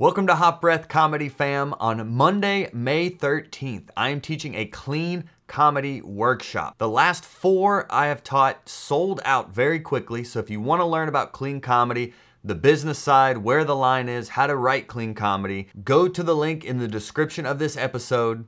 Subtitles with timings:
[0.00, 1.74] Welcome to Hot Breath Comedy Fam.
[1.78, 6.78] On Monday, May 13th, I am teaching a clean comedy workshop.
[6.78, 10.86] The last four I have taught sold out very quickly, so if you want to
[10.86, 15.12] learn about clean comedy, the business side, where the line is, how to write clean
[15.12, 18.46] comedy, go to the link in the description of this episode,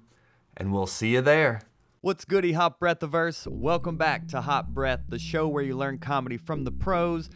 [0.57, 1.61] and we'll see you there.
[2.00, 3.46] What's goody, Hot Breath Breathiverse?
[3.46, 7.29] Welcome back to Hot Breath, the show where you learn comedy from the pros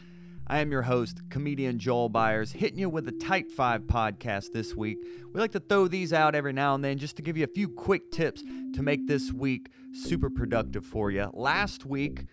[0.49, 4.77] I am your host, comedian Joel Byers, hitting you with a Tight 5 podcast this
[4.77, 4.99] week.
[5.33, 7.49] We like to throw these out every now and then just to give you a
[7.49, 11.31] few quick tips to make this week super productive for you.
[11.33, 12.27] Last week,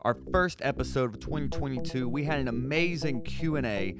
[0.00, 3.96] our first episode of 2022, we had an amazing Q&A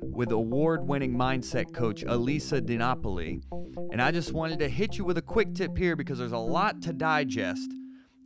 [0.00, 3.42] with award-winning mindset coach Elisa DiNapoli.
[3.90, 6.38] And I just wanted to hit you with a quick tip here because there's a
[6.38, 7.72] lot to digest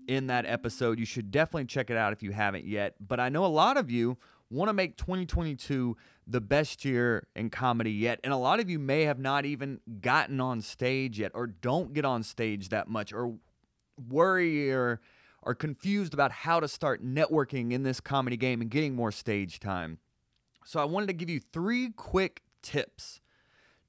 [0.06, 0.98] in that episode.
[0.98, 2.94] You should definitely check it out if you haven't yet.
[3.00, 4.18] But I know a lot of you
[4.52, 8.20] want to make 2022 the best year in comedy yet.
[8.22, 11.92] And a lot of you may have not even gotten on stage yet or don't
[11.92, 13.34] get on stage that much or
[14.08, 15.00] worry or
[15.42, 19.58] are confused about how to start networking in this comedy game and getting more stage
[19.58, 19.98] time.
[20.64, 23.20] So I wanted to give you three quick tips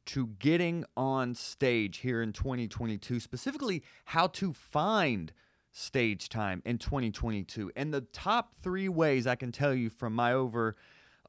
[0.05, 5.31] to getting on stage here in 2022, specifically how to find
[5.73, 7.71] stage time in 2022.
[7.75, 10.75] And the top three ways I can tell you from my over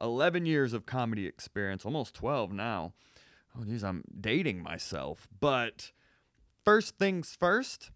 [0.00, 2.92] 11 years of comedy experience, almost 12 now.
[3.58, 5.26] Oh, geez, I'm dating myself.
[5.40, 5.92] But
[6.64, 7.90] first things first,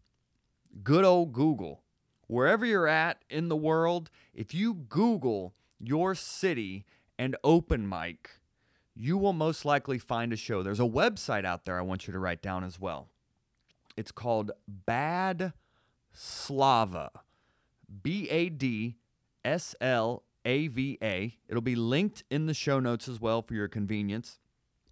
[0.82, 1.82] good old Google.
[2.26, 6.84] Wherever you're at in the world, if you Google your city
[7.18, 8.30] and open mic,
[8.94, 10.62] you will most likely find a show.
[10.62, 13.08] There's a website out there I want you to write down as well.
[13.96, 15.52] It's called Bad
[16.20, 17.12] Slava.
[18.02, 18.96] B A D
[19.44, 21.36] S L A V A.
[21.48, 24.40] It'll be linked in the show notes as well for your convenience.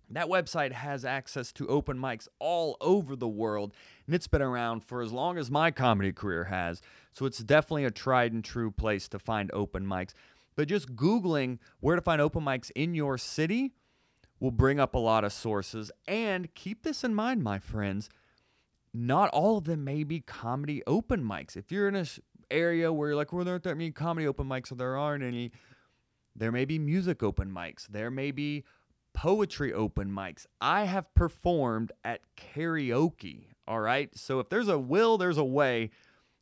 [0.08, 3.74] That website has access to open mics all over the world,
[4.06, 6.80] and it's been around for as long as my comedy career has.
[7.12, 10.12] So it's definitely a tried and true place to find open mics.
[10.54, 13.72] But just Googling where to find open mics in your city
[14.38, 15.90] will bring up a lot of sources.
[16.06, 18.08] And keep this in mind, my friends
[18.96, 21.56] not all of them may be comedy open mics.
[21.56, 22.06] If you're in an
[22.50, 25.22] area where you're like, well, there aren't that many comedy open mics, so there aren't
[25.22, 25.52] any,
[26.34, 27.86] there may be music open mics.
[27.86, 28.64] There may be
[29.12, 30.46] poetry open mics.
[30.60, 33.48] I have performed at karaoke.
[33.68, 34.16] All right.
[34.16, 35.90] So if there's a will, there's a way.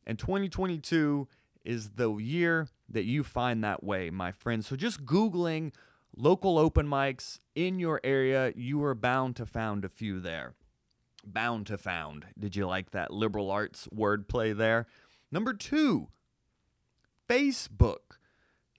[0.05, 1.27] And 2022
[1.63, 4.67] is the year that you find that way, my friends.
[4.67, 5.73] So just Googling
[6.15, 10.53] local open mics in your area, you are bound to find a few there
[11.33, 12.25] bound to found.
[12.37, 14.87] Did you like that liberal arts wordplay there?
[15.31, 16.09] Number two,
[17.29, 18.17] Facebook.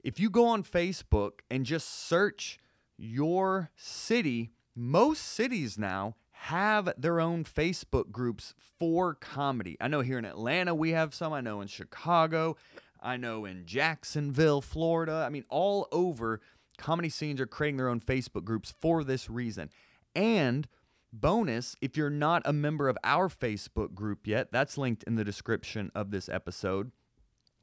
[0.03, 2.59] If you go on Facebook and just search
[2.97, 9.77] your city, most cities now have their own Facebook groups for comedy.
[9.81, 12.57] I know here in Atlanta we have some, I know in Chicago,
[13.03, 15.25] I know in Jacksonville, Florida.
[15.27, 16.41] I mean, all over,
[16.79, 19.71] comedy scenes are creating their own Facebook groups for this reason.
[20.15, 20.69] And
[21.13, 25.25] Bonus, if you're not a member of our Facebook group yet, that's linked in the
[25.25, 26.91] description of this episode.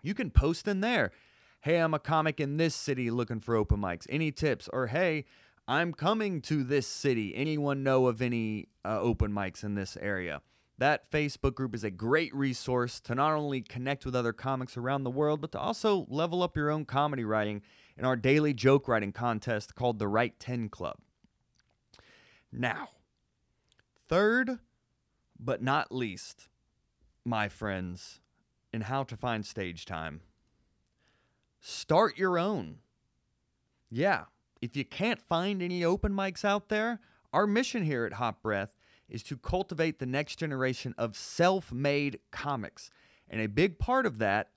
[0.01, 1.11] You can post in there.
[1.61, 4.05] Hey, I'm a comic in this city looking for open mics.
[4.09, 4.69] Any tips?
[4.73, 5.25] Or hey,
[5.67, 7.33] I'm coming to this city.
[7.35, 10.41] Anyone know of any uh, open mics in this area?
[10.77, 15.03] That Facebook group is a great resource to not only connect with other comics around
[15.03, 17.61] the world, but to also level up your own comedy writing
[17.97, 20.97] in our daily joke writing contest called the Write 10 Club.
[22.51, 22.89] Now,
[24.13, 24.59] Third,
[25.39, 26.47] but not least,
[27.25, 28.19] my friends,
[28.71, 30.21] in how to find stage time.
[31.59, 32.75] Start your own.
[33.89, 34.25] Yeah,
[34.61, 36.99] if you can't find any open mics out there,
[37.33, 38.77] our mission here at Hot Breath
[39.09, 42.91] is to cultivate the next generation of self made comics.
[43.27, 44.51] And a big part of that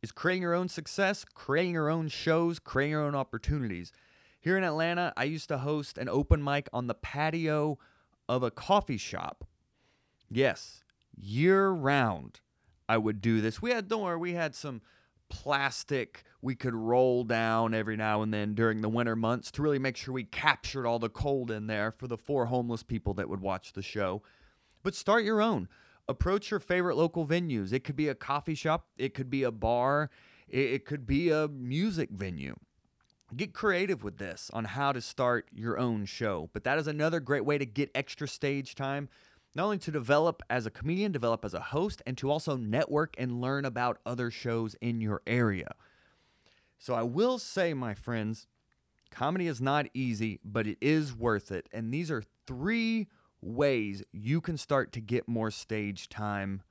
[0.00, 3.92] is creating your own success, creating your own shows, creating your own opportunities.
[4.40, 7.78] Here in Atlanta, I used to host an open mic on the patio
[8.28, 9.44] of a coffee shop.
[10.30, 10.84] Yes,
[11.16, 12.40] year round,
[12.88, 13.62] I would do this.
[13.62, 14.82] We had, don't worry, we had some
[15.28, 19.78] plastic we could roll down every now and then during the winter months to really
[19.78, 23.28] make sure we captured all the cold in there for the four homeless people that
[23.28, 24.22] would watch the show.
[24.82, 25.68] But start your own.
[26.08, 27.72] Approach your favorite local venues.
[27.72, 30.10] It could be a coffee shop, it could be a bar,
[30.48, 32.54] it, could be a music venue.
[33.34, 36.48] Get creative with this on how to start your own show.
[36.52, 39.08] But that is another great way to get extra stage time,
[39.54, 43.14] not only to develop as a comedian, develop as a host, and to also network
[43.18, 45.74] and learn about other shows in your area.
[46.78, 48.46] So I will say, my friends,
[49.10, 51.68] Comedy is not easy, but it is worth it.
[51.72, 53.08] And these are three
[53.40, 56.62] ways you can start to get more stage time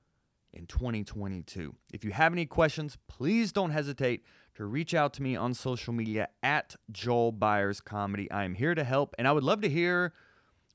[0.53, 1.75] in 2022.
[1.91, 4.23] If you have any questions, please don't hesitate
[4.55, 8.31] to reach out to me on social media at Joel Byers Comedy.
[8.31, 10.13] I am here to help, and I would love to hear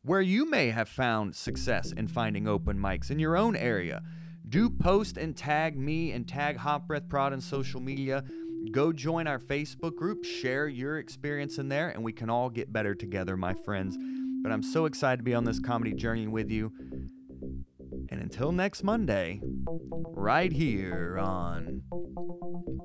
[0.03, 4.03] where you may have found success in finding open mics in your own area.
[4.47, 8.25] Do post and tag me and tag Hot Breath Prod on social media.
[8.71, 12.73] Go join our Facebook group, share your experience in there, and we can all get
[12.73, 13.97] better together, my friends.
[14.43, 16.73] But I'm so excited to be on this comedy journey with you.
[18.11, 21.83] And until next Monday, right here on